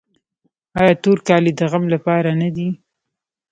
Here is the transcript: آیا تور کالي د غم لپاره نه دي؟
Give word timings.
آیا 0.79 0.93
تور 1.03 1.17
کالي 1.27 1.51
د 1.55 1.61
غم 1.71 1.83
لپاره 1.93 2.29
نه 2.41 2.49
دي؟ 2.55 2.69